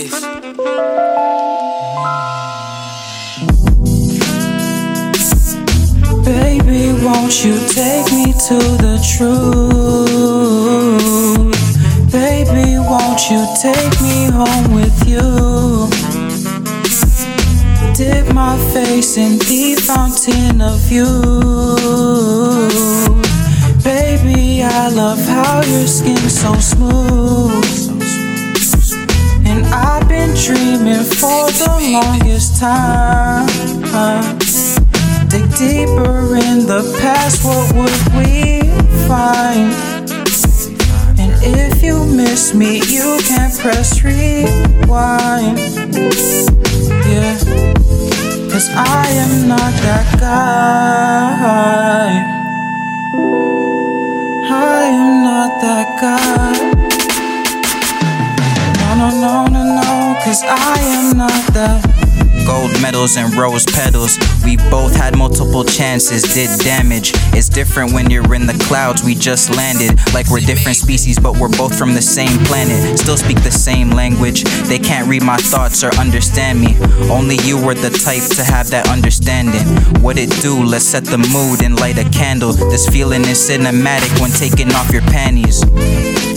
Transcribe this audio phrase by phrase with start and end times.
[0.00, 0.16] This.
[6.24, 9.42] Baby, won't you take me to the truth?
[12.10, 15.90] Baby, won't you take me home with you?
[17.92, 21.10] Dip my face in the fountain of you.
[23.84, 27.79] Baby, I love how your skin's so smooth.
[30.50, 33.46] And I've been dreaming for the longest time.
[35.28, 38.60] Dig deeper in the past, what would we
[39.06, 39.72] find?
[41.18, 45.58] And if you miss me, you can press rewind.
[47.06, 47.38] Yeah,
[48.50, 52.10] cause I am not that guy.
[54.50, 56.70] I am not that guy.
[58.80, 59.49] No, no, no,
[60.24, 62.10] cause I am not that.
[62.46, 64.18] Gold medals and rose petals.
[64.44, 67.12] We both had multiple chances, did damage.
[67.32, 69.04] It's different when you're in the clouds.
[69.04, 72.98] We just landed like we're different species, but we're both from the same planet.
[72.98, 74.42] Still speak the same language.
[74.68, 76.76] They can't read my thoughts or understand me.
[77.10, 79.66] Only you were the type to have that understanding.
[80.02, 80.62] What it do?
[80.62, 82.52] Let's set the mood and light a candle.
[82.52, 85.62] This feeling is cinematic when taking off your panties.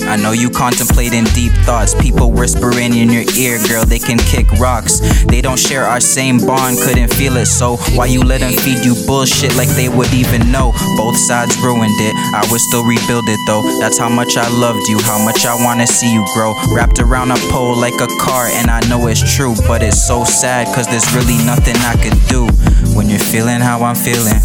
[0.07, 1.95] I know you contemplating deep thoughts.
[1.95, 4.99] People whispering in your ear, girl, they can kick rocks.
[5.25, 7.45] They don't share our same bond, couldn't feel it.
[7.47, 10.71] So why you let them feed you bullshit like they would even know?
[10.97, 12.15] Both sides ruined it.
[12.35, 13.63] I would still rebuild it though.
[13.79, 16.53] That's how much I loved you, how much I wanna see you grow.
[16.75, 20.23] Wrapped around a pole like a car, and I know it's true, but it's so
[20.23, 22.47] sad cause there's really nothing I could do.
[22.95, 24.41] When you're feeling how I'm feeling,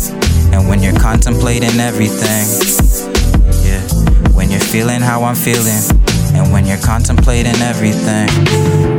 [0.52, 2.97] and when you're contemplating everything.
[4.78, 5.82] Feeling how I'm feeling,
[6.36, 8.97] and when you're contemplating everything.